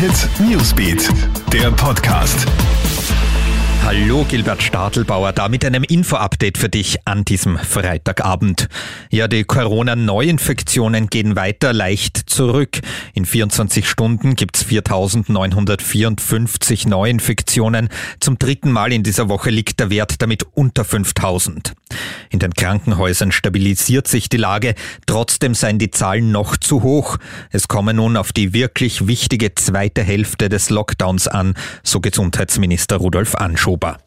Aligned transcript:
Hit 0.00 0.28
Newsbeat, 0.40 1.08
der 1.52 1.70
Podcast. 1.72 2.46
Hallo 3.84 4.24
Gilbert 4.26 4.62
Stadelbauer, 4.62 5.32
da 5.32 5.50
mit 5.50 5.62
einem 5.62 5.84
Info-Update 5.84 6.56
für 6.56 6.70
dich 6.70 7.06
an 7.06 7.26
diesem 7.26 7.58
Freitagabend. 7.58 8.70
Ja, 9.10 9.28
die 9.28 9.44
Corona-Neuinfektionen 9.44 11.08
gehen 11.08 11.36
weiter 11.36 11.74
leicht 11.74 12.30
zurück. 12.30 12.80
In 13.12 13.26
24 13.26 13.86
Stunden 13.86 14.36
gibt's 14.36 14.64
4.954 14.64 16.88
Neuinfektionen. 16.88 17.90
Zum 18.20 18.38
dritten 18.38 18.72
Mal 18.72 18.94
in 18.94 19.02
dieser 19.02 19.28
Woche 19.28 19.50
liegt 19.50 19.80
der 19.80 19.90
Wert 19.90 20.22
damit 20.22 20.46
unter 20.54 20.84
5.000. 20.84 21.74
In 22.32 22.38
den 22.38 22.54
Krankenhäusern 22.54 23.32
stabilisiert 23.32 24.06
sich 24.06 24.28
die 24.28 24.36
Lage, 24.36 24.76
trotzdem 25.04 25.54
seien 25.54 25.80
die 25.80 25.90
Zahlen 25.90 26.30
noch 26.30 26.56
zu 26.56 26.84
hoch. 26.84 27.18
Es 27.50 27.66
komme 27.66 27.92
nun 27.92 28.16
auf 28.16 28.32
die 28.32 28.54
wirklich 28.54 29.08
wichtige 29.08 29.56
zweite 29.56 30.04
Hälfte 30.04 30.48
des 30.48 30.70
Lockdowns 30.70 31.26
an, 31.26 31.54
so 31.82 32.00
Gesundheitsminister 32.00 32.98
Rudolf 32.98 33.34
Anschober. 33.34 33.98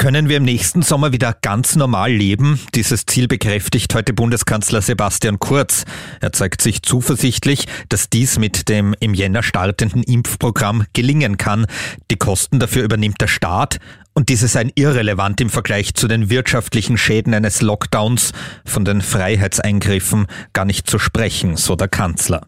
Können 0.00 0.30
wir 0.30 0.38
im 0.38 0.44
nächsten 0.44 0.80
Sommer 0.80 1.12
wieder 1.12 1.36
ganz 1.42 1.76
normal 1.76 2.10
leben? 2.10 2.58
Dieses 2.74 3.04
Ziel 3.04 3.28
bekräftigt 3.28 3.94
heute 3.94 4.14
Bundeskanzler 4.14 4.80
Sebastian 4.80 5.38
Kurz. 5.38 5.84
Er 6.22 6.32
zeigt 6.32 6.62
sich 6.62 6.80
zuversichtlich, 6.80 7.66
dass 7.90 8.08
dies 8.08 8.38
mit 8.38 8.70
dem 8.70 8.94
im 9.00 9.12
Jänner 9.12 9.42
startenden 9.42 10.02
Impfprogramm 10.02 10.86
gelingen 10.94 11.36
kann. 11.36 11.66
Die 12.10 12.16
Kosten 12.16 12.58
dafür 12.58 12.82
übernimmt 12.82 13.20
der 13.20 13.26
Staat 13.26 13.78
und 14.14 14.30
diese 14.30 14.48
seien 14.48 14.72
irrelevant 14.74 15.38
im 15.42 15.50
Vergleich 15.50 15.92
zu 15.92 16.08
den 16.08 16.30
wirtschaftlichen 16.30 16.96
Schäden 16.96 17.34
eines 17.34 17.60
Lockdowns, 17.60 18.32
von 18.64 18.86
den 18.86 19.02
Freiheitseingriffen 19.02 20.28
gar 20.54 20.64
nicht 20.64 20.88
zu 20.88 20.98
sprechen, 20.98 21.58
so 21.58 21.76
der 21.76 21.88
Kanzler. 21.88 22.46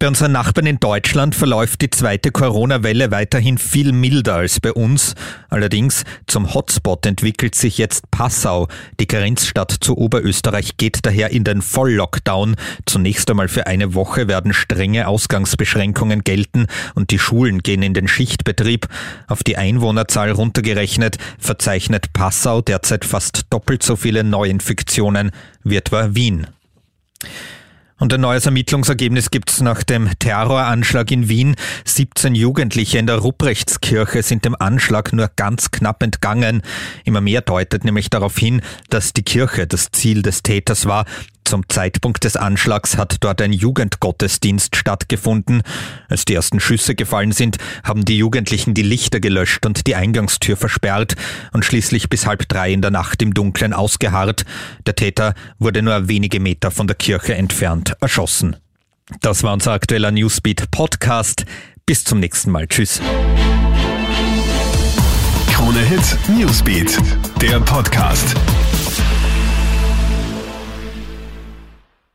Bei 0.00 0.08
unseren 0.08 0.32
Nachbarn 0.32 0.64
in 0.64 0.80
Deutschland 0.80 1.34
verläuft 1.34 1.82
die 1.82 1.90
zweite 1.90 2.32
Corona-Welle 2.32 3.10
weiterhin 3.10 3.58
viel 3.58 3.92
milder 3.92 4.36
als 4.36 4.58
bei 4.58 4.72
uns. 4.72 5.14
Allerdings 5.50 6.04
zum 6.26 6.54
Hotspot 6.54 7.04
entwickelt 7.04 7.54
sich 7.54 7.76
jetzt 7.76 8.10
Passau. 8.10 8.68
Die 8.98 9.06
Grenzstadt 9.06 9.76
zu 9.78 9.98
Oberösterreich 9.98 10.78
geht 10.78 11.00
daher 11.04 11.32
in 11.32 11.44
den 11.44 11.60
Volllockdown. 11.60 12.56
Zunächst 12.86 13.28
einmal 13.28 13.48
für 13.48 13.66
eine 13.66 13.92
Woche 13.92 14.26
werden 14.26 14.54
strenge 14.54 15.06
Ausgangsbeschränkungen 15.06 16.24
gelten 16.24 16.68
und 16.94 17.10
die 17.10 17.18
Schulen 17.18 17.62
gehen 17.62 17.82
in 17.82 17.92
den 17.92 18.08
Schichtbetrieb. 18.08 18.88
Auf 19.26 19.44
die 19.44 19.58
Einwohnerzahl 19.58 20.30
runtergerechnet 20.30 21.18
verzeichnet 21.38 22.14
Passau 22.14 22.62
derzeit 22.62 23.04
fast 23.04 23.42
doppelt 23.50 23.82
so 23.82 23.96
viele 23.96 24.24
Neuinfektionen 24.24 25.30
wie 25.62 25.76
etwa 25.76 26.14
Wien. 26.14 26.46
Und 28.00 28.14
ein 28.14 28.22
neues 28.22 28.46
Ermittlungsergebnis 28.46 29.30
gibt 29.30 29.50
es 29.50 29.60
nach 29.60 29.82
dem 29.82 30.08
Terroranschlag 30.18 31.10
in 31.10 31.28
Wien. 31.28 31.54
17 31.84 32.34
Jugendliche 32.34 32.96
in 32.96 33.06
der 33.06 33.18
Rupprechtskirche 33.18 34.22
sind 34.22 34.46
dem 34.46 34.56
Anschlag 34.58 35.12
nur 35.12 35.30
ganz 35.36 35.70
knapp 35.70 36.02
entgangen. 36.02 36.62
Immer 37.04 37.20
mehr 37.20 37.42
deutet 37.42 37.84
nämlich 37.84 38.08
darauf 38.08 38.38
hin, 38.38 38.62
dass 38.88 39.12
die 39.12 39.22
Kirche 39.22 39.66
das 39.66 39.92
Ziel 39.92 40.22
des 40.22 40.42
Täters 40.42 40.86
war. 40.86 41.04
Zum 41.50 41.68
Zeitpunkt 41.68 42.22
des 42.22 42.36
Anschlags 42.36 42.96
hat 42.96 43.16
dort 43.24 43.42
ein 43.42 43.52
Jugendgottesdienst 43.52 44.76
stattgefunden. 44.76 45.62
Als 46.08 46.24
die 46.24 46.34
ersten 46.34 46.60
Schüsse 46.60 46.94
gefallen 46.94 47.32
sind, 47.32 47.58
haben 47.82 48.04
die 48.04 48.16
Jugendlichen 48.16 48.72
die 48.72 48.84
Lichter 48.84 49.18
gelöscht 49.18 49.66
und 49.66 49.88
die 49.88 49.96
Eingangstür 49.96 50.56
versperrt 50.56 51.16
und 51.52 51.64
schließlich 51.64 52.08
bis 52.08 52.24
halb 52.24 52.48
drei 52.48 52.72
in 52.72 52.82
der 52.82 52.92
Nacht 52.92 53.20
im 53.20 53.34
Dunkeln 53.34 53.72
ausgeharrt. 53.72 54.44
Der 54.86 54.94
Täter 54.94 55.34
wurde 55.58 55.82
nur 55.82 56.06
wenige 56.06 56.38
Meter 56.38 56.70
von 56.70 56.86
der 56.86 56.94
Kirche 56.94 57.34
entfernt 57.34 57.96
erschossen. 58.00 58.54
Das 59.20 59.42
war 59.42 59.52
unser 59.52 59.72
aktueller 59.72 60.12
Newsbeat 60.12 60.70
Podcast. 60.70 61.46
Bis 61.84 62.04
zum 62.04 62.20
nächsten 62.20 62.52
Mal. 62.52 62.68
Tschüss. 62.68 63.00
Krone 65.52 65.80
Hit 65.80 66.16
Newsbeat, 66.28 66.96
der 67.42 67.58
Podcast. 67.58 68.36